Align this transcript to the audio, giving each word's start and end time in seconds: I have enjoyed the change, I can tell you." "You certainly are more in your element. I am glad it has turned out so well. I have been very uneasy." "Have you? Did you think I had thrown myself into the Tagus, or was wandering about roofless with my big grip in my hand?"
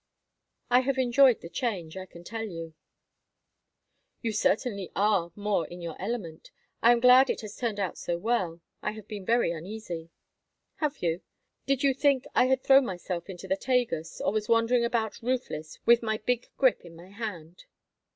I 0.71 0.79
have 0.79 0.97
enjoyed 0.97 1.41
the 1.41 1.47
change, 1.49 1.95
I 1.95 2.07
can 2.07 2.23
tell 2.23 2.41
you." 2.45 2.73
"You 4.23 4.31
certainly 4.31 4.91
are 4.95 5.31
more 5.35 5.67
in 5.67 5.79
your 5.79 5.95
element. 6.01 6.49
I 6.81 6.91
am 6.91 6.99
glad 6.99 7.29
it 7.29 7.41
has 7.41 7.55
turned 7.55 7.79
out 7.79 7.99
so 7.99 8.17
well. 8.17 8.61
I 8.81 8.93
have 8.93 9.07
been 9.07 9.27
very 9.27 9.51
uneasy." 9.51 10.09
"Have 10.77 11.03
you? 11.03 11.21
Did 11.67 11.83
you 11.83 11.93
think 11.93 12.25
I 12.33 12.45
had 12.45 12.63
thrown 12.63 12.83
myself 12.87 13.29
into 13.29 13.47
the 13.47 13.55
Tagus, 13.57 14.19
or 14.21 14.31
was 14.33 14.49
wandering 14.49 14.83
about 14.83 15.21
roofless 15.21 15.77
with 15.85 16.01
my 16.01 16.17
big 16.17 16.47
grip 16.57 16.81
in 16.83 16.95
my 16.95 17.09
hand?" 17.11 17.65